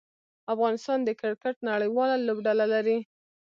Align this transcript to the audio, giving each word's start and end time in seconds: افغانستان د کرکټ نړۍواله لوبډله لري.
افغانستان 0.53 0.99
د 1.03 1.09
کرکټ 1.21 1.55
نړۍواله 1.69 2.15
لوبډله 2.27 2.65
لري. 2.73 2.97